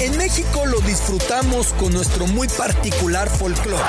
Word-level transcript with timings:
En 0.00 0.16
México 0.16 0.64
lo 0.64 0.80
disfrutamos 0.80 1.72
con 1.72 1.92
nuestro 1.92 2.26
muy 2.28 2.46
particular 2.46 3.28
folclore. 3.28 3.82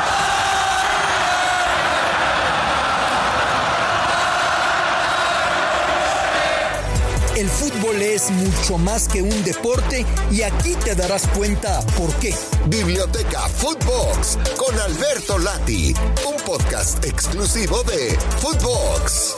El 7.35 7.47
fútbol 7.47 8.01
es 8.01 8.31
mucho 8.31 8.79
más 8.79 9.07
que 9.07 9.21
un 9.21 9.43
deporte 9.43 10.03
y 10.31 10.41
aquí 10.41 10.73
te 10.83 10.95
darás 10.95 11.27
cuenta 11.27 11.79
por 11.95 12.11
qué. 12.15 12.33
Biblioteca 12.65 13.47
Footbox 13.47 14.39
con 14.57 14.77
Alberto 14.79 15.37
Lati, 15.37 15.93
un 16.27 16.35
podcast 16.43 17.05
exclusivo 17.05 17.83
de 17.83 18.17
Footbox. 18.39 19.35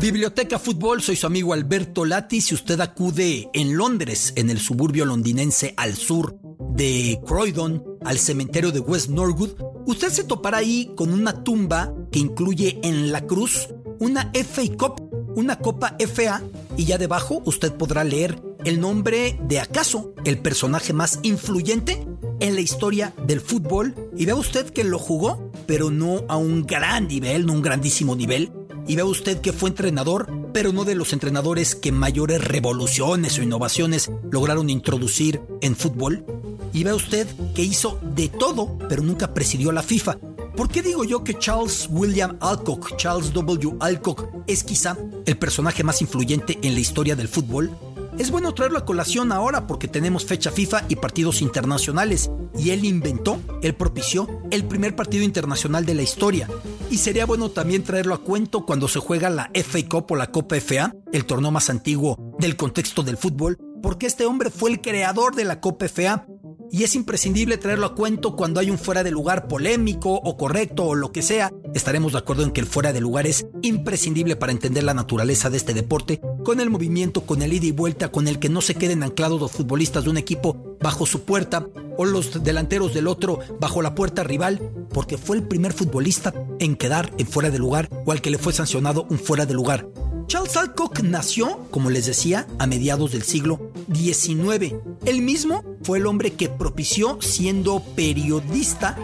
Biblioteca 0.00 0.58
Fútbol, 0.58 1.00
soy 1.00 1.16
su 1.16 1.26
amigo 1.26 1.54
Alberto 1.54 2.04
Lati. 2.04 2.42
Si 2.42 2.54
usted 2.54 2.78
acude 2.80 3.48
en 3.54 3.78
Londres, 3.78 4.34
en 4.36 4.50
el 4.50 4.60
suburbio 4.60 5.06
londinense 5.06 5.72
al 5.78 5.94
sur 5.94 6.38
de 6.74 7.18
Croydon, 7.26 7.82
al 8.04 8.18
cementerio 8.18 8.72
de 8.72 8.80
West 8.80 9.08
Norwood, 9.08 9.52
usted 9.86 10.10
se 10.10 10.24
topará 10.24 10.58
ahí 10.58 10.92
con 10.96 11.14
una 11.14 11.42
tumba 11.42 11.94
que 12.12 12.18
incluye 12.18 12.78
en 12.82 13.10
la 13.10 13.22
cruz 13.22 13.68
una 13.98 14.30
FA 14.34 14.62
Cup, 14.76 15.00
una 15.34 15.58
copa 15.58 15.96
FA, 15.98 16.42
y 16.76 16.84
ya 16.84 16.98
debajo 16.98 17.40
usted 17.46 17.72
podrá 17.72 18.04
leer 18.04 18.38
el 18.66 18.80
nombre 18.80 19.38
de 19.48 19.60
acaso 19.60 20.12
el 20.26 20.38
personaje 20.38 20.92
más 20.92 21.20
influyente 21.22 22.06
en 22.40 22.54
la 22.54 22.60
historia 22.60 23.14
del 23.26 23.40
fútbol. 23.40 23.94
Y 24.14 24.26
vea 24.26 24.34
usted 24.34 24.68
que 24.68 24.84
lo 24.84 24.98
jugó, 24.98 25.50
pero 25.66 25.90
no 25.90 26.26
a 26.28 26.36
un 26.36 26.66
gran 26.66 27.08
nivel, 27.08 27.46
no 27.46 27.54
un 27.54 27.62
grandísimo 27.62 28.14
nivel 28.14 28.52
y 28.86 28.96
vea 28.96 29.04
usted 29.04 29.40
que 29.40 29.52
fue 29.52 29.70
entrenador, 29.70 30.28
pero 30.52 30.72
no 30.72 30.84
de 30.84 30.94
los 30.94 31.12
entrenadores 31.12 31.74
que 31.74 31.92
mayores 31.92 32.42
revoluciones 32.42 33.38
o 33.38 33.42
innovaciones 33.42 34.10
lograron 34.30 34.70
introducir 34.70 35.40
en 35.60 35.76
fútbol. 35.76 36.24
Y 36.72 36.84
vea 36.84 36.94
usted 36.94 37.26
que 37.54 37.62
hizo 37.62 37.98
de 38.02 38.28
todo, 38.28 38.78
pero 38.88 39.02
nunca 39.02 39.34
presidió 39.34 39.72
la 39.72 39.82
FIFA. 39.82 40.18
¿Por 40.56 40.68
qué 40.68 40.82
digo 40.82 41.04
yo 41.04 41.22
que 41.22 41.38
Charles 41.38 41.88
William 41.90 42.38
Alcock, 42.40 42.96
Charles 42.96 43.32
W. 43.32 43.76
Alcock, 43.80 44.26
es 44.46 44.64
quizá 44.64 44.96
el 45.26 45.36
personaje 45.36 45.84
más 45.84 46.00
influyente 46.00 46.58
en 46.62 46.74
la 46.74 46.80
historia 46.80 47.14
del 47.14 47.28
fútbol? 47.28 47.70
Es 48.18 48.30
bueno 48.30 48.54
traerlo 48.54 48.78
a 48.78 48.86
colación 48.86 49.32
ahora 49.32 49.66
porque 49.66 49.88
tenemos 49.88 50.24
fecha 50.24 50.50
FIFA 50.50 50.84
y 50.88 50.96
partidos 50.96 51.42
internacionales. 51.42 52.30
Y 52.58 52.70
él 52.70 52.86
inventó, 52.86 53.38
él 53.60 53.74
propició 53.74 54.26
el 54.50 54.64
primer 54.64 54.96
partido 54.96 55.24
internacional 55.24 55.84
de 55.84 55.94
la 55.94 56.02
historia. 56.02 56.48
Y 56.88 56.98
sería 56.98 57.26
bueno 57.26 57.50
también 57.50 57.82
traerlo 57.82 58.14
a 58.14 58.22
cuento 58.22 58.64
cuando 58.64 58.86
se 58.86 59.00
juega 59.00 59.28
la 59.28 59.50
FA 59.54 59.78
Cup 59.88 60.12
o 60.12 60.16
la 60.16 60.30
Copa 60.30 60.56
FA, 60.60 60.94
el 61.12 61.24
torneo 61.24 61.50
más 61.50 61.68
antiguo 61.68 62.34
del 62.38 62.56
contexto 62.56 63.02
del 63.02 63.16
fútbol, 63.16 63.58
porque 63.82 64.06
este 64.06 64.24
hombre 64.24 64.50
fue 64.50 64.70
el 64.70 64.80
creador 64.80 65.34
de 65.34 65.44
la 65.44 65.60
Copa 65.60 65.88
FA 65.88 66.26
y 66.70 66.84
es 66.84 66.94
imprescindible 66.94 67.58
traerlo 67.58 67.86
a 67.86 67.94
cuento 67.94 68.36
cuando 68.36 68.60
hay 68.60 68.70
un 68.70 68.78
fuera 68.78 69.02
de 69.02 69.10
lugar 69.10 69.48
polémico 69.48 70.14
o 70.14 70.36
correcto 70.36 70.84
o 70.84 70.94
lo 70.94 71.10
que 71.10 71.22
sea. 71.22 71.52
Estaremos 71.74 72.12
de 72.12 72.18
acuerdo 72.18 72.44
en 72.44 72.52
que 72.52 72.60
el 72.60 72.66
fuera 72.66 72.92
de 72.92 73.00
lugar 73.00 73.26
es 73.26 73.46
imprescindible 73.62 74.36
para 74.36 74.52
entender 74.52 74.84
la 74.84 74.94
naturaleza 74.94 75.50
de 75.50 75.56
este 75.56 75.74
deporte, 75.74 76.20
con 76.44 76.60
el 76.60 76.70
movimiento, 76.70 77.22
con 77.22 77.42
el 77.42 77.52
ida 77.52 77.66
y 77.66 77.72
vuelta, 77.72 78.10
con 78.10 78.28
el 78.28 78.38
que 78.38 78.48
no 78.48 78.60
se 78.60 78.74
queden 78.76 79.02
anclados 79.02 79.40
los 79.40 79.52
futbolistas 79.52 80.04
de 80.04 80.10
un 80.10 80.16
equipo 80.18 80.76
bajo 80.80 81.04
su 81.06 81.22
puerta 81.22 81.66
o 81.98 82.04
los 82.04 82.42
delanteros 82.42 82.94
del 82.94 83.08
otro 83.08 83.40
bajo 83.60 83.82
la 83.82 83.94
puerta 83.94 84.22
rival, 84.22 84.60
porque 84.92 85.18
fue 85.18 85.36
el 85.36 85.46
primer 85.46 85.72
futbolista 85.72 86.32
en 86.60 86.76
quedar 86.76 87.12
en 87.18 87.26
fuera 87.26 87.50
de 87.50 87.58
lugar 87.58 87.88
o 88.04 88.12
al 88.12 88.20
que 88.20 88.30
le 88.30 88.38
fue 88.38 88.52
sancionado 88.52 89.06
un 89.10 89.18
fuera 89.18 89.46
de 89.46 89.54
lugar. 89.54 89.88
Charles 90.26 90.56
Alcock 90.56 91.02
nació, 91.02 91.60
como 91.70 91.88
les 91.88 92.06
decía, 92.06 92.48
a 92.58 92.66
mediados 92.66 93.12
del 93.12 93.22
siglo 93.22 93.70
XIX. 93.94 94.74
Él 95.04 95.22
mismo 95.22 95.62
fue 95.82 95.98
el 95.98 96.06
hombre 96.06 96.32
que 96.32 96.48
propició, 96.48 97.18
siendo 97.20 97.80
periodista, 97.94 98.98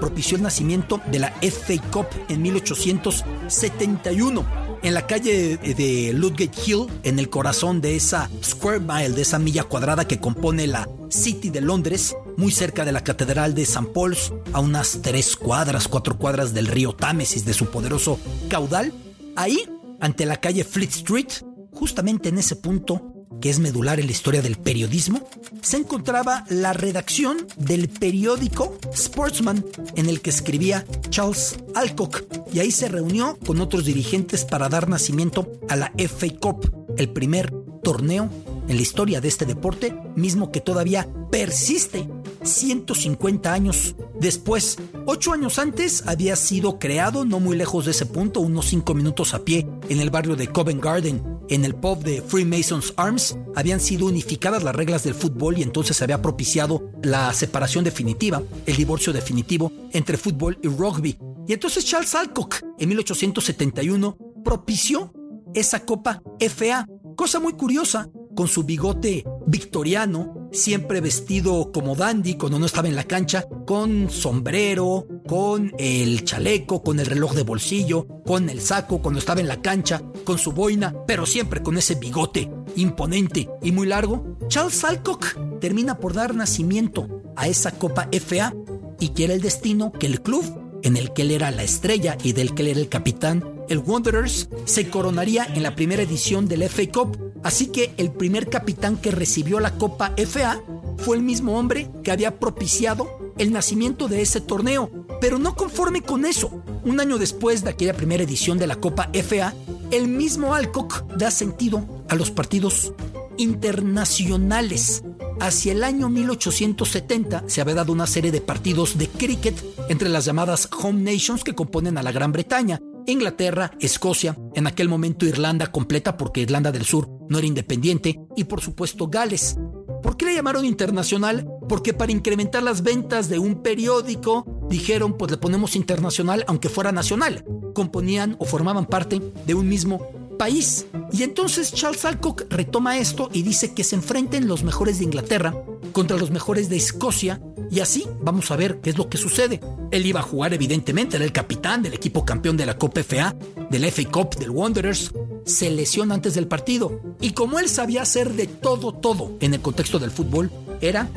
propició 0.00 0.36
el 0.36 0.42
nacimiento 0.42 1.00
de 1.10 1.20
la 1.20 1.32
FA 1.40 1.80
Cup 1.90 2.06
en 2.28 2.42
1871 2.42 4.66
en 4.82 4.94
la 4.94 5.06
calle 5.06 5.56
de 5.56 6.12
Ludgate 6.12 6.50
Hill, 6.64 6.86
en 7.02 7.18
el 7.18 7.28
corazón 7.28 7.80
de 7.80 7.96
esa 7.96 8.30
square 8.44 8.78
mile, 8.78 9.10
de 9.10 9.22
esa 9.22 9.38
milla 9.38 9.64
cuadrada 9.64 10.06
que 10.06 10.20
compone 10.20 10.66
la 10.66 10.88
City 11.08 11.50
de 11.50 11.60
Londres, 11.60 12.14
muy 12.36 12.52
cerca 12.52 12.84
de 12.84 12.92
la 12.92 13.04
Catedral 13.04 13.54
de 13.54 13.62
St. 13.62 13.86
Paul's, 13.92 14.32
a 14.52 14.60
unas 14.60 15.00
tres 15.02 15.36
cuadras, 15.36 15.88
cuatro 15.88 16.18
cuadras 16.18 16.54
del 16.54 16.66
río 16.66 16.92
Támesis, 16.92 17.44
de 17.44 17.54
su 17.54 17.66
poderoso 17.66 18.18
caudal. 18.48 18.92
Ahí 19.36 19.68
ante 20.00 20.26
la 20.26 20.40
calle 20.40 20.64
Fleet 20.64 20.90
Street, 20.90 21.28
justamente 21.72 22.28
en 22.28 22.38
ese 22.38 22.56
punto 22.56 23.12
que 23.40 23.50
es 23.50 23.58
medular 23.58 24.00
en 24.00 24.06
la 24.06 24.12
historia 24.12 24.40
del 24.40 24.56
periodismo, 24.56 25.20
se 25.60 25.76
encontraba 25.76 26.44
la 26.48 26.72
redacción 26.72 27.46
del 27.56 27.88
periódico 27.88 28.78
Sportsman 28.94 29.64
en 29.94 30.08
el 30.08 30.20
que 30.20 30.30
escribía 30.30 30.86
Charles 31.10 31.56
Alcock 31.74 32.24
y 32.52 32.60
ahí 32.60 32.70
se 32.70 32.88
reunió 32.88 33.38
con 33.44 33.60
otros 33.60 33.84
dirigentes 33.84 34.44
para 34.44 34.68
dar 34.68 34.88
nacimiento 34.88 35.52
a 35.68 35.76
la 35.76 35.92
FA 35.98 36.28
Cup, 36.40 36.94
el 36.96 37.10
primer 37.10 37.52
torneo 37.82 38.30
en 38.68 38.76
la 38.76 38.82
historia 38.82 39.20
de 39.20 39.28
este 39.28 39.44
deporte, 39.44 39.94
mismo 40.16 40.50
que 40.50 40.60
todavía 40.60 41.06
persiste 41.30 42.08
150 42.46 43.52
años 43.52 43.96
después. 44.18 44.78
Ocho 45.06 45.32
años 45.32 45.58
antes 45.58 46.04
había 46.06 46.36
sido 46.36 46.78
creado, 46.78 47.24
no 47.24 47.40
muy 47.40 47.56
lejos 47.56 47.84
de 47.84 47.90
ese 47.90 48.06
punto, 48.06 48.40
unos 48.40 48.66
cinco 48.66 48.94
minutos 48.94 49.34
a 49.34 49.44
pie, 49.44 49.66
en 49.88 50.00
el 50.00 50.10
barrio 50.10 50.36
de 50.36 50.48
Covent 50.48 50.82
Garden, 50.82 51.22
en 51.48 51.64
el 51.64 51.74
pub 51.74 52.02
de 52.02 52.22
Freemasons 52.22 52.94
Arms, 52.96 53.36
habían 53.54 53.80
sido 53.80 54.06
unificadas 54.06 54.62
las 54.62 54.74
reglas 54.74 55.04
del 55.04 55.14
fútbol 55.14 55.58
y 55.58 55.62
entonces 55.62 55.96
se 55.96 56.04
había 56.04 56.22
propiciado 56.22 56.90
la 57.02 57.32
separación 57.32 57.84
definitiva, 57.84 58.42
el 58.66 58.76
divorcio 58.76 59.12
definitivo 59.12 59.72
entre 59.92 60.16
fútbol 60.16 60.58
y 60.62 60.68
rugby. 60.68 61.18
Y 61.46 61.52
entonces 61.52 61.84
Charles 61.84 62.14
Alcock, 62.14 62.56
en 62.78 62.88
1871, 62.88 64.16
propició 64.44 65.12
esa 65.54 65.84
Copa 65.84 66.22
FA. 66.40 66.86
Cosa 67.14 67.40
muy 67.40 67.54
curiosa, 67.54 68.10
con 68.34 68.48
su 68.48 68.64
bigote 68.64 69.24
victoriano, 69.46 70.48
siempre 70.52 71.00
vestido 71.00 71.70
como 71.72 71.94
dandy 71.94 72.34
cuando 72.34 72.58
no 72.58 72.66
estaba 72.66 72.88
en 72.88 72.96
la 72.96 73.04
cancha, 73.04 73.46
con 73.66 74.10
sombrero, 74.10 75.06
con 75.26 75.72
el 75.78 76.24
chaleco, 76.24 76.82
con 76.82 77.00
el 77.00 77.06
reloj 77.06 77.34
de 77.34 77.42
bolsillo, 77.42 78.06
con 78.24 78.50
el 78.50 78.60
saco 78.60 79.00
cuando 79.00 79.20
estaba 79.20 79.40
en 79.40 79.48
la 79.48 79.62
cancha, 79.62 80.02
con 80.24 80.38
su 80.38 80.52
boina, 80.52 80.94
pero 81.06 81.26
siempre 81.26 81.62
con 81.62 81.76
ese 81.78 81.94
bigote 81.94 82.50
imponente 82.76 83.48
y 83.62 83.72
muy 83.72 83.86
largo, 83.86 84.36
Charles 84.48 84.84
Alcock 84.84 85.58
termina 85.60 85.98
por 85.98 86.12
dar 86.12 86.34
nacimiento 86.34 87.08
a 87.36 87.48
esa 87.48 87.72
Copa 87.72 88.08
FA 88.12 88.54
y 89.00 89.10
quiere 89.10 89.34
el 89.34 89.40
destino 89.40 89.92
que 89.92 90.06
el 90.06 90.22
club 90.22 90.44
en 90.82 90.96
el 90.96 91.12
que 91.12 91.22
él 91.22 91.30
era 91.30 91.50
la 91.50 91.62
estrella 91.62 92.16
y 92.22 92.32
del 92.32 92.54
que 92.54 92.62
él 92.62 92.68
era 92.68 92.80
el 92.80 92.88
capitán 92.88 93.56
el 93.68 93.78
Wanderers 93.78 94.48
se 94.64 94.88
coronaría 94.88 95.44
en 95.44 95.62
la 95.62 95.74
primera 95.74 96.02
edición 96.02 96.48
del 96.48 96.62
FA 96.68 96.90
Cup, 96.92 97.25
así 97.46 97.68
que 97.68 97.94
el 97.96 98.10
primer 98.10 98.50
capitán 98.50 98.96
que 98.96 99.12
recibió 99.12 99.60
la 99.60 99.78
Copa 99.78 100.12
FA 100.16 100.60
fue 100.98 101.16
el 101.16 101.22
mismo 101.22 101.56
hombre 101.56 101.88
que 102.02 102.10
había 102.10 102.40
propiciado 102.40 103.06
el 103.38 103.52
nacimiento 103.52 104.08
de 104.08 104.20
ese 104.20 104.40
torneo. 104.40 104.90
Pero 105.20 105.38
no 105.38 105.54
conforme 105.54 106.02
con 106.02 106.24
eso, 106.24 106.50
un 106.84 106.98
año 106.98 107.18
después 107.18 107.62
de 107.62 107.70
aquella 107.70 107.94
primera 107.94 108.24
edición 108.24 108.58
de 108.58 108.66
la 108.66 108.74
Copa 108.74 109.10
FA, 109.12 109.54
el 109.92 110.08
mismo 110.08 110.54
Alcock 110.54 111.06
da 111.16 111.30
sentido 111.30 112.04
a 112.08 112.16
los 112.16 112.32
partidos 112.32 112.92
internacionales. 113.36 115.04
Hacia 115.38 115.70
el 115.70 115.84
año 115.84 116.08
1870 116.08 117.44
se 117.46 117.60
había 117.60 117.76
dado 117.76 117.92
una 117.92 118.08
serie 118.08 118.32
de 118.32 118.40
partidos 118.40 118.98
de 118.98 119.06
cricket 119.06 119.54
entre 119.88 120.08
las 120.08 120.24
llamadas 120.24 120.68
Home 120.82 121.12
Nations 121.12 121.44
que 121.44 121.54
componen 121.54 121.96
a 121.96 122.02
la 122.02 122.10
Gran 122.10 122.32
Bretaña, 122.32 122.80
Inglaterra, 123.06 123.72
Escocia, 123.80 124.36
en 124.54 124.66
aquel 124.66 124.88
momento 124.88 125.26
Irlanda 125.26 125.68
completa 125.68 126.16
porque 126.16 126.40
Irlanda 126.40 126.72
del 126.72 126.84
Sur 126.84 127.08
no 127.28 127.38
era 127.38 127.46
independiente 127.46 128.20
y 128.36 128.44
por 128.44 128.60
supuesto 128.60 129.08
Gales. 129.08 129.56
¿Por 130.02 130.16
qué 130.16 130.26
le 130.26 130.34
llamaron 130.34 130.64
internacional? 130.64 131.48
Porque 131.68 131.92
para 131.92 132.12
incrementar 132.12 132.62
las 132.62 132.82
ventas 132.82 133.28
de 133.28 133.38
un 133.38 133.62
periódico 133.62 134.44
dijeron 134.68 135.16
pues 135.16 135.30
le 135.30 135.36
ponemos 135.36 135.76
internacional 135.76 136.44
aunque 136.46 136.68
fuera 136.68 136.92
nacional. 136.92 137.44
Componían 137.74 138.36
o 138.38 138.44
formaban 138.44 138.86
parte 138.86 139.20
de 139.46 139.54
un 139.54 139.68
mismo 139.68 140.06
país. 140.38 140.86
Y 141.12 141.22
entonces 141.22 141.72
Charles 141.72 142.04
Alcock 142.04 142.44
retoma 142.50 142.98
esto 142.98 143.30
y 143.32 143.42
dice 143.42 143.74
que 143.74 143.84
se 143.84 143.96
enfrenten 143.96 144.48
los 144.48 144.64
mejores 144.64 144.98
de 144.98 145.04
Inglaterra 145.04 145.54
contra 145.92 146.16
los 146.16 146.30
mejores 146.30 146.68
de 146.68 146.76
Escocia 146.76 147.40
y 147.70 147.80
así 147.80 148.06
vamos 148.20 148.50
a 148.50 148.56
ver 148.56 148.80
qué 148.80 148.90
es 148.90 148.98
lo 148.98 149.08
que 149.08 149.18
sucede. 149.18 149.60
Él 149.90 150.06
iba 150.06 150.20
a 150.20 150.24
jugar 150.24 150.54
evidentemente, 150.54 151.16
era 151.16 151.24
el 151.24 151.32
capitán 151.32 151.82
del 151.82 151.94
equipo 151.94 152.24
campeón 152.24 152.56
de 152.56 152.66
la 152.66 152.78
Copa 152.78 153.02
FA, 153.02 153.34
del 153.70 153.84
FA 153.90 154.10
Cup, 154.10 154.36
del 154.36 154.50
Wanderers, 154.50 155.12
se 155.44 155.70
lesiona 155.70 156.14
antes 156.14 156.34
del 156.34 156.48
partido 156.48 157.00
y 157.20 157.30
como 157.30 157.58
él 157.58 157.68
sabía 157.68 158.02
hacer 158.02 158.32
de 158.32 158.46
todo, 158.46 158.92
todo 158.92 159.36
en 159.40 159.54
el 159.54 159.60
contexto 159.60 159.98
del 159.98 160.10
fútbol, 160.10 160.50
era 160.80 161.08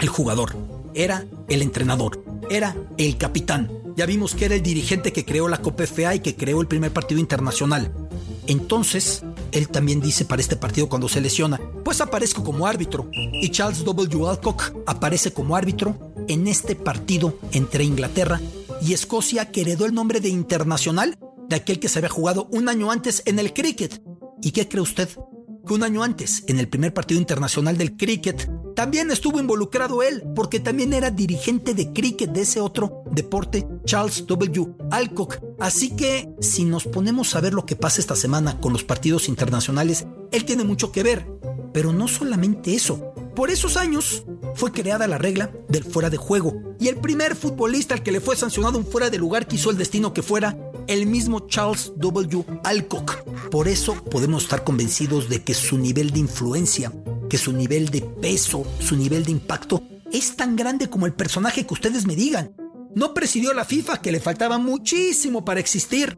el 0.00 0.08
jugador, 0.08 0.56
era 0.94 1.24
el 1.48 1.62
entrenador, 1.62 2.24
era 2.50 2.76
el 2.96 3.16
capitán. 3.16 3.70
Ya 3.96 4.06
vimos 4.06 4.34
que 4.34 4.46
era 4.46 4.54
el 4.56 4.62
dirigente 4.62 5.12
que 5.12 5.24
creó 5.24 5.48
la 5.48 5.58
Copa 5.58 5.86
FA 5.86 6.16
y 6.16 6.20
que 6.20 6.34
creó 6.34 6.60
el 6.60 6.66
primer 6.66 6.92
partido 6.92 7.20
internacional. 7.20 7.92
Entonces, 8.46 9.22
él 9.54 9.68
también 9.68 10.00
dice 10.00 10.24
para 10.24 10.42
este 10.42 10.56
partido 10.56 10.88
cuando 10.88 11.08
se 11.08 11.20
lesiona, 11.20 11.60
pues 11.84 12.00
aparezco 12.00 12.42
como 12.42 12.66
árbitro. 12.66 13.08
Y 13.12 13.48
Charles 13.50 13.84
W. 13.84 14.28
Alcock 14.28 14.74
aparece 14.84 15.32
como 15.32 15.56
árbitro 15.56 15.96
en 16.28 16.48
este 16.48 16.74
partido 16.74 17.38
entre 17.52 17.84
Inglaterra 17.84 18.40
y 18.82 18.92
Escocia 18.92 19.50
que 19.50 19.60
heredó 19.60 19.86
el 19.86 19.94
nombre 19.94 20.20
de 20.20 20.28
internacional 20.28 21.16
de 21.48 21.56
aquel 21.56 21.78
que 21.78 21.88
se 21.88 22.00
había 22.00 22.10
jugado 22.10 22.48
un 22.50 22.68
año 22.68 22.90
antes 22.90 23.22
en 23.26 23.38
el 23.38 23.52
cricket. 23.52 24.02
¿Y 24.42 24.50
qué 24.50 24.68
cree 24.68 24.82
usted? 24.82 25.08
Que 25.66 25.74
un 25.74 25.84
año 25.84 26.02
antes, 26.02 26.42
en 26.48 26.58
el 26.58 26.68
primer 26.68 26.92
partido 26.92 27.20
internacional 27.20 27.78
del 27.78 27.96
cricket, 27.96 28.50
también 28.74 29.10
estuvo 29.10 29.38
involucrado 29.38 30.02
él, 30.02 30.22
porque 30.34 30.60
también 30.60 30.92
era 30.92 31.10
dirigente 31.10 31.74
de 31.74 31.92
cricket 31.92 32.30
de 32.30 32.42
ese 32.42 32.60
otro 32.60 33.04
deporte, 33.12 33.66
Charles 33.84 34.26
W. 34.26 34.74
Alcock. 34.90 35.38
Así 35.60 35.94
que, 35.94 36.28
si 36.40 36.64
nos 36.64 36.84
ponemos 36.84 37.34
a 37.36 37.40
ver 37.40 37.54
lo 37.54 37.66
que 37.66 37.76
pasa 37.76 38.00
esta 38.00 38.16
semana 38.16 38.60
con 38.60 38.72
los 38.72 38.84
partidos 38.84 39.28
internacionales, 39.28 40.06
él 40.32 40.44
tiene 40.44 40.64
mucho 40.64 40.92
que 40.92 41.02
ver. 41.02 41.26
Pero 41.72 41.92
no 41.92 42.08
solamente 42.08 42.74
eso. 42.74 43.12
Por 43.34 43.50
esos 43.50 43.76
años 43.76 44.24
fue 44.54 44.72
creada 44.72 45.08
la 45.08 45.18
regla 45.18 45.50
del 45.68 45.84
fuera 45.84 46.10
de 46.10 46.16
juego. 46.16 46.54
Y 46.78 46.88
el 46.88 46.96
primer 46.96 47.34
futbolista 47.34 47.94
al 47.94 48.02
que 48.02 48.12
le 48.12 48.20
fue 48.20 48.36
sancionado 48.36 48.78
un 48.78 48.86
fuera 48.86 49.10
de 49.10 49.18
lugar 49.18 49.46
quiso 49.46 49.70
el 49.70 49.76
destino 49.76 50.12
que 50.12 50.22
fuera 50.22 50.56
el 50.86 51.06
mismo 51.06 51.46
Charles 51.48 51.92
W. 51.96 52.44
Alcock. 52.62 53.24
Por 53.50 53.68
eso 53.68 53.94
podemos 54.04 54.44
estar 54.44 54.64
convencidos 54.64 55.28
de 55.28 55.42
que 55.42 55.54
su 55.54 55.78
nivel 55.78 56.10
de 56.10 56.20
influencia 56.20 56.92
que 57.34 57.38
su 57.38 57.52
nivel 57.52 57.88
de 57.88 58.00
peso, 58.00 58.64
su 58.78 58.94
nivel 58.94 59.24
de 59.24 59.32
impacto 59.32 59.82
es 60.12 60.36
tan 60.36 60.54
grande 60.54 60.88
como 60.88 61.04
el 61.04 61.14
personaje 61.14 61.66
que 61.66 61.74
ustedes 61.74 62.06
me 62.06 62.14
digan. 62.14 62.54
No 62.94 63.12
presidió 63.12 63.52
la 63.52 63.64
FIFA, 63.64 64.00
que 64.00 64.12
le 64.12 64.20
faltaba 64.20 64.58
muchísimo 64.58 65.44
para 65.44 65.58
existir. 65.58 66.16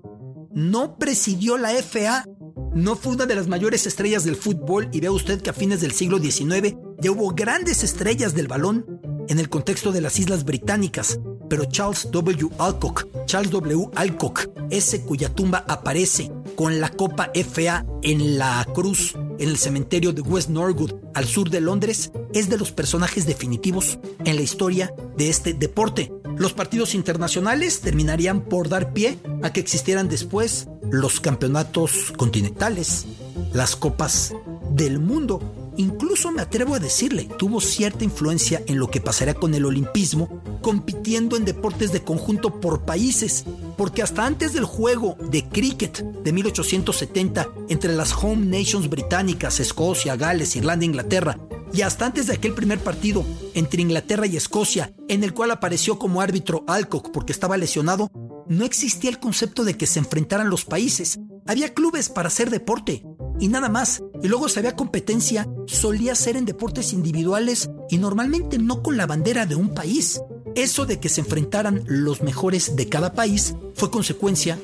No 0.52 0.98
presidió 0.98 1.56
la 1.56 1.70
FA. 1.70 2.26
No 2.74 2.96
fue 2.96 3.14
una 3.14 3.24
de 3.24 3.34
las 3.34 3.48
mayores 3.48 3.86
estrellas 3.86 4.24
del 4.24 4.36
fútbol 4.36 4.90
y 4.92 5.00
vea 5.00 5.10
usted 5.10 5.40
que 5.40 5.48
a 5.48 5.54
fines 5.54 5.80
del 5.80 5.92
siglo 5.92 6.18
XIX 6.18 6.76
ya 7.00 7.12
hubo 7.12 7.30
grandes 7.30 7.82
estrellas 7.82 8.34
del 8.34 8.48
balón 8.48 8.84
en 9.26 9.38
el 9.38 9.48
contexto 9.48 9.92
de 9.92 10.02
las 10.02 10.18
Islas 10.18 10.44
Británicas. 10.44 11.18
Pero 11.48 11.64
Charles 11.64 12.10
W. 12.10 12.50
Alcock, 12.58 13.06
Charles 13.24 13.50
W. 13.52 13.88
Alcock, 13.94 14.50
ese 14.68 15.00
cuya 15.00 15.34
tumba 15.34 15.64
aparece 15.66 16.30
con 16.56 16.78
la 16.78 16.90
Copa 16.90 17.30
FA 17.32 17.86
en 18.02 18.36
la 18.36 18.66
cruz 18.74 19.14
en 19.38 19.48
el 19.48 19.56
cementerio 19.56 20.12
de 20.12 20.22
West 20.22 20.48
Norwood, 20.48 20.94
al 21.14 21.26
sur 21.26 21.50
de 21.50 21.60
Londres, 21.60 22.10
es 22.32 22.48
de 22.48 22.58
los 22.58 22.72
personajes 22.72 23.26
definitivos 23.26 23.98
en 24.24 24.36
la 24.36 24.42
historia 24.42 24.94
de 25.16 25.28
este 25.28 25.54
deporte. 25.54 26.12
Los 26.36 26.52
partidos 26.52 26.94
internacionales 26.94 27.80
terminarían 27.80 28.42
por 28.42 28.68
dar 28.68 28.92
pie 28.92 29.18
a 29.42 29.52
que 29.52 29.60
existieran 29.60 30.08
después 30.08 30.68
los 30.90 31.20
campeonatos 31.20 32.12
continentales, 32.16 33.06
las 33.52 33.76
copas 33.76 34.34
del 34.70 34.98
mundo 34.98 35.65
Incluso 35.78 36.32
me 36.32 36.40
atrevo 36.40 36.74
a 36.74 36.78
decirle, 36.78 37.28
tuvo 37.38 37.60
cierta 37.60 38.02
influencia 38.02 38.62
en 38.66 38.78
lo 38.78 38.88
que 38.88 39.00
pasaría 39.00 39.34
con 39.34 39.54
el 39.54 39.66
olimpismo, 39.66 40.42
compitiendo 40.62 41.36
en 41.36 41.44
deportes 41.44 41.92
de 41.92 42.02
conjunto 42.02 42.60
por 42.60 42.86
países, 42.86 43.44
porque 43.76 44.02
hasta 44.02 44.24
antes 44.24 44.54
del 44.54 44.64
juego 44.64 45.16
de 45.30 45.46
cricket 45.46 46.02
de 46.02 46.32
1870 46.32 47.48
entre 47.68 47.92
las 47.92 48.12
home 48.12 48.46
nations 48.46 48.88
británicas, 48.88 49.60
Escocia, 49.60 50.16
Gales, 50.16 50.56
Irlanda 50.56 50.84
e 50.84 50.88
Inglaterra, 50.88 51.38
y 51.74 51.82
hasta 51.82 52.06
antes 52.06 52.26
de 52.26 52.34
aquel 52.34 52.54
primer 52.54 52.78
partido 52.78 53.24
entre 53.52 53.82
Inglaterra 53.82 54.26
y 54.26 54.36
Escocia, 54.36 54.94
en 55.08 55.24
el 55.24 55.34
cual 55.34 55.50
apareció 55.50 55.98
como 55.98 56.22
árbitro 56.22 56.64
Alcock 56.68 57.10
porque 57.10 57.32
estaba 57.32 57.58
lesionado, 57.58 58.10
no 58.48 58.64
existía 58.64 59.10
el 59.10 59.18
concepto 59.18 59.64
de 59.64 59.76
que 59.76 59.86
se 59.86 59.98
enfrentaran 59.98 60.48
los 60.48 60.64
países. 60.64 61.18
Había 61.46 61.74
clubes 61.74 62.08
para 62.08 62.28
hacer 62.28 62.48
deporte 62.48 63.04
y 63.40 63.48
nada 63.48 63.68
más. 63.68 64.02
Y 64.22 64.28
luego 64.28 64.48
si 64.48 64.58
había 64.58 64.76
competencia, 64.76 65.48
solía 65.66 66.14
ser 66.14 66.36
en 66.36 66.44
deportes 66.44 66.92
individuales 66.92 67.70
y 67.90 67.98
normalmente 67.98 68.58
no 68.58 68.82
con 68.82 68.96
la 68.96 69.06
bandera 69.06 69.46
de 69.46 69.54
un 69.54 69.74
país. 69.74 70.20
Eso 70.54 70.86
de 70.86 70.98
que 71.00 71.08
se 71.08 71.20
enfrentaran 71.20 71.82
los 71.86 72.22
mejores 72.22 72.76
de 72.76 72.88
cada 72.88 73.12
país 73.12 73.54
fue 73.74 73.90
consecuencia 73.90 74.58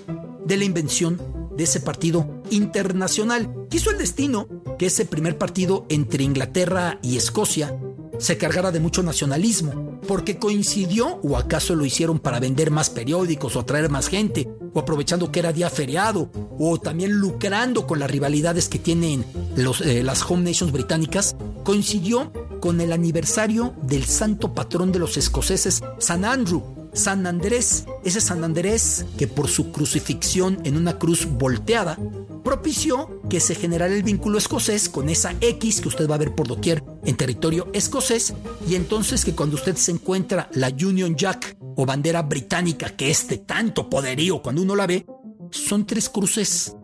de 0.45 0.57
la 0.57 0.65
invención 0.65 1.21
de 1.57 1.65
ese 1.65 1.81
partido 1.81 2.43
internacional. 2.51 3.67
Quiso 3.69 3.91
el 3.91 3.99
destino 3.99 4.49
que 4.79 4.87
ese 4.87 5.05
primer 5.05 5.37
partido 5.37 5.85
entre 5.89 6.25
Inglaterra 6.25 6.99
y 7.03 7.17
Escocia 7.17 7.79
se 8.19 8.39
cargara 8.39 8.71
de 8.71 8.81
mucho 8.81 9.03
nacionalismo, 9.03 9.92
porque 10.07 10.39
coincidió 10.39 11.21
o 11.23 11.37
acaso 11.37 11.75
lo 11.75 11.85
hicieron 11.85 12.19
para 12.19 12.41
vender 12.41 12.71
más 12.71 12.91
periódicos 12.91 13.57
o 13.57 13.61
atraer 13.61 13.89
más 13.89 14.09
gente, 14.09 14.49
o 14.73 14.81
aprovechando 14.81 15.31
que 15.31 15.41
era 15.41 15.53
día 15.53 15.71
feriado, 15.71 16.31
o 16.59 16.79
también 16.79 17.13
lucrando 17.13 17.87
con 17.87 17.99
las 17.99 18.11
rivalidades 18.11 18.69
que 18.69 18.79
tienen 18.79 19.25
eh, 19.57 20.03
las 20.03 20.23
home 20.29 20.45
nations 20.45 20.73
británicas, 20.73 21.37
coincidió 21.65 22.33
con 22.61 22.81
el 22.81 22.93
aniversario 22.93 23.75
del 23.83 24.05
santo 24.05 24.55
patrón 24.55 24.93
de 24.93 24.99
los 24.99 25.17
escoceses, 25.17 25.83
San 25.99 26.25
Andrew, 26.25 26.63
San 26.93 27.27
Andrés, 27.27 27.87
ese 28.05 28.21
San 28.21 28.45
Andrés 28.45 29.07
que 29.17 29.27
por 29.27 29.49
su 29.49 29.73
crucifixión 29.73 30.61
en 30.65 30.77
una 30.77 30.99
cruz 30.99 31.27
volteada, 31.27 31.99
propició 32.43 33.23
que 33.29 33.41
se 33.41 33.55
generara 33.55 33.95
el 33.95 34.03
vínculo 34.03 34.39
escocés 34.39 34.89
con 34.89 35.09
esa 35.09 35.35
X 35.41 35.81
que 35.81 35.89
usted 35.89 36.09
va 36.09 36.17
a 36.17 36.19
ver 36.19 36.35
por 36.35 36.49
doquier 36.49 36.83
en 37.05 37.17
territorio 37.17 37.69
escocés, 37.73 38.35
y 38.69 38.75
entonces 38.75 39.25
que 39.25 39.35
cuando 39.35 39.57
usted 39.57 39.77
se 39.77 39.93
encuentra 39.93 40.49
la 40.53 40.69
Union 40.69 41.17
Jack 41.17 41.57
o 41.77 41.87
bandera 41.87 42.23
británica 42.23 42.91
que 42.91 43.11
es 43.11 43.27
tanto 43.47 43.89
poderío 43.89 44.43
cuando 44.43 44.63
uno 44.63 44.77
la 44.77 44.87
ve, 44.87 45.07
son 45.51 45.87
tres 45.87 46.09
cruces 46.09 46.75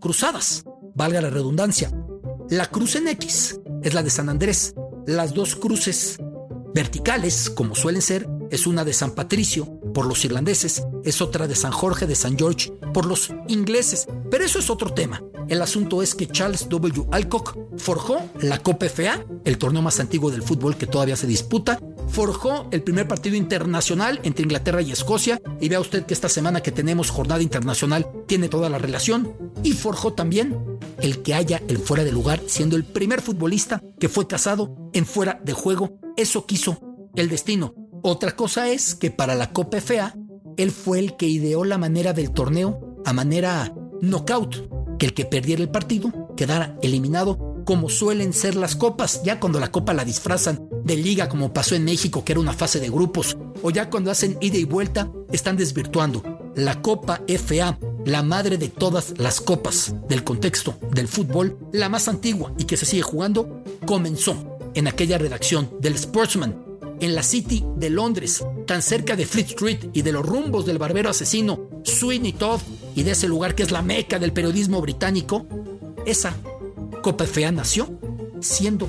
cruzadas, 0.00 0.64
valga 0.94 1.20
la 1.20 1.30
redundancia. 1.30 1.92
La 2.48 2.66
cruz 2.66 2.96
en 2.96 3.08
X 3.08 3.60
es 3.82 3.94
la 3.94 4.02
de 4.02 4.10
San 4.10 4.28
Andrés, 4.28 4.74
las 5.06 5.34
dos 5.34 5.56
cruces 5.56 6.18
verticales, 6.74 7.50
como 7.50 7.74
suelen 7.74 8.02
ser, 8.02 8.28
es 8.50 8.66
una 8.66 8.84
de 8.84 8.92
San 8.92 9.12
Patricio 9.12 9.79
por 9.92 10.06
los 10.06 10.24
irlandeses, 10.24 10.82
es 11.04 11.20
otra 11.20 11.46
de 11.46 11.54
San 11.54 11.72
Jorge 11.72 12.06
de 12.06 12.14
San 12.14 12.36
George 12.36 12.72
por 12.92 13.06
los 13.06 13.32
ingleses. 13.48 14.06
Pero 14.30 14.44
eso 14.44 14.58
es 14.58 14.70
otro 14.70 14.92
tema. 14.92 15.22
El 15.48 15.62
asunto 15.62 16.02
es 16.02 16.14
que 16.14 16.28
Charles 16.28 16.68
W. 16.68 17.06
Alcock 17.10 17.58
forjó 17.76 18.20
la 18.40 18.58
Copa 18.62 18.86
FA, 18.88 19.24
el 19.44 19.58
torneo 19.58 19.82
más 19.82 19.98
antiguo 19.98 20.30
del 20.30 20.42
fútbol 20.42 20.76
que 20.76 20.86
todavía 20.86 21.16
se 21.16 21.26
disputa, 21.26 21.80
forjó 22.08 22.68
el 22.70 22.82
primer 22.82 23.08
partido 23.08 23.36
internacional 23.36 24.20
entre 24.22 24.44
Inglaterra 24.44 24.82
y 24.82 24.92
Escocia, 24.92 25.40
y 25.60 25.68
vea 25.68 25.80
usted 25.80 26.06
que 26.06 26.14
esta 26.14 26.28
semana 26.28 26.62
que 26.62 26.72
tenemos 26.72 27.10
jornada 27.10 27.42
internacional 27.42 28.06
tiene 28.26 28.48
toda 28.48 28.68
la 28.68 28.78
relación, 28.78 29.34
y 29.62 29.72
forjó 29.72 30.12
también 30.12 30.78
el 31.00 31.22
que 31.22 31.34
haya 31.34 31.62
el 31.68 31.78
fuera 31.78 32.04
de 32.04 32.12
lugar, 32.12 32.40
siendo 32.46 32.76
el 32.76 32.84
primer 32.84 33.20
futbolista 33.20 33.82
que 33.98 34.08
fue 34.08 34.26
casado 34.26 34.76
en 34.92 35.06
fuera 35.06 35.40
de 35.44 35.52
juego. 35.52 35.98
Eso 36.16 36.46
quiso 36.46 36.78
el 37.16 37.28
destino. 37.28 37.74
Otra 38.02 38.32
cosa 38.32 38.68
es 38.70 38.94
que 38.94 39.10
para 39.10 39.34
la 39.34 39.52
Copa 39.52 39.80
FA, 39.80 40.14
él 40.56 40.70
fue 40.70 40.98
el 40.98 41.16
que 41.16 41.26
ideó 41.26 41.64
la 41.64 41.78
manera 41.78 42.12
del 42.12 42.32
torneo 42.32 42.98
a 43.04 43.12
manera 43.12 43.74
knockout, 44.00 44.96
que 44.98 45.06
el 45.06 45.14
que 45.14 45.24
perdiera 45.24 45.62
el 45.62 45.70
partido 45.70 46.12
quedara 46.36 46.78
eliminado 46.82 47.62
como 47.64 47.88
suelen 47.88 48.32
ser 48.32 48.54
las 48.54 48.74
copas, 48.74 49.22
ya 49.22 49.38
cuando 49.38 49.60
la 49.60 49.70
copa 49.70 49.92
la 49.92 50.04
disfrazan 50.04 50.66
de 50.84 50.96
liga 50.96 51.28
como 51.28 51.52
pasó 51.52 51.74
en 51.74 51.84
México 51.84 52.24
que 52.24 52.32
era 52.32 52.40
una 52.40 52.54
fase 52.54 52.80
de 52.80 52.88
grupos, 52.88 53.36
o 53.62 53.70
ya 53.70 53.90
cuando 53.90 54.10
hacen 54.10 54.38
ida 54.40 54.56
y 54.56 54.64
vuelta 54.64 55.10
están 55.30 55.56
desvirtuando. 55.56 56.22
La 56.56 56.82
Copa 56.82 57.20
FA, 57.28 57.78
la 58.06 58.22
madre 58.22 58.56
de 58.58 58.68
todas 58.68 59.14
las 59.18 59.40
copas 59.40 59.94
del 60.08 60.24
contexto 60.24 60.74
del 60.90 61.06
fútbol, 61.06 61.58
la 61.72 61.88
más 61.88 62.08
antigua 62.08 62.52
y 62.58 62.64
que 62.64 62.76
se 62.76 62.86
sigue 62.86 63.02
jugando, 63.02 63.62
comenzó 63.86 64.58
en 64.74 64.88
aquella 64.88 65.18
redacción 65.18 65.70
del 65.80 65.96
Sportsman 65.96 66.69
en 67.00 67.14
la 67.14 67.22
City 67.22 67.64
de 67.76 67.90
Londres, 67.90 68.44
tan 68.66 68.82
cerca 68.82 69.16
de 69.16 69.26
Fleet 69.26 69.48
Street 69.48 69.90
y 69.92 70.02
de 70.02 70.12
los 70.12 70.24
rumbos 70.24 70.66
del 70.66 70.78
barbero 70.78 71.10
asesino 71.10 71.68
Sweeney 71.82 72.32
Todd 72.32 72.60
y 72.94 73.02
de 73.02 73.12
ese 73.12 73.28
lugar 73.28 73.54
que 73.54 73.62
es 73.62 73.70
la 73.70 73.82
meca 73.82 74.18
del 74.18 74.32
periodismo 74.32 74.80
británico, 74.80 75.46
esa 76.06 76.34
Copa 77.02 77.24
FA 77.24 77.50
nació 77.50 77.88
siendo 78.40 78.88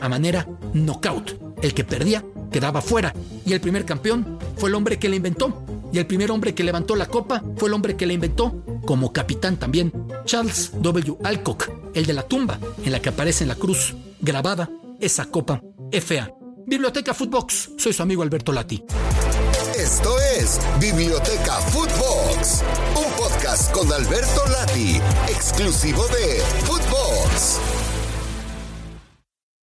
a 0.00 0.08
manera 0.08 0.46
knockout. 0.72 1.36
El 1.62 1.72
que 1.72 1.84
perdía 1.84 2.24
quedaba 2.50 2.82
fuera 2.82 3.14
y 3.46 3.52
el 3.52 3.60
primer 3.60 3.84
campeón 3.84 4.38
fue 4.56 4.68
el 4.68 4.74
hombre 4.74 4.98
que 4.98 5.08
la 5.08 5.16
inventó. 5.16 5.64
Y 5.92 5.98
el 5.98 6.06
primer 6.06 6.32
hombre 6.32 6.54
que 6.54 6.64
levantó 6.64 6.96
la 6.96 7.06
copa 7.06 7.44
fue 7.56 7.68
el 7.68 7.74
hombre 7.74 7.96
que 7.96 8.06
la 8.06 8.14
inventó 8.14 8.64
como 8.84 9.12
capitán 9.12 9.56
también, 9.56 9.92
Charles 10.24 10.72
W. 10.80 11.16
Alcock, 11.22 11.70
el 11.94 12.04
de 12.04 12.12
la 12.12 12.24
tumba 12.24 12.58
en 12.84 12.90
la 12.90 13.00
que 13.00 13.10
aparece 13.10 13.44
en 13.44 13.48
la 13.48 13.54
cruz 13.54 13.94
grabada 14.20 14.68
esa 14.98 15.26
copa 15.26 15.62
FA 15.92 16.34
Biblioteca 16.66 17.14
Footbox. 17.14 17.70
Soy 17.76 17.92
su 17.92 18.02
amigo 18.02 18.22
Alberto 18.22 18.52
Lati. 18.52 18.82
Esto 19.76 20.16
es 20.38 20.60
Biblioteca 20.80 21.54
Footbox, 21.54 22.62
un 22.96 23.12
podcast 23.16 23.72
con 23.72 23.92
Alberto 23.92 24.46
Lati, 24.46 25.00
exclusivo 25.28 26.06
de 26.08 26.40
Footbox. 26.64 27.83